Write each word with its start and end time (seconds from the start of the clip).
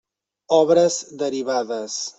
Obres 0.57 0.97
derivades. 1.21 2.05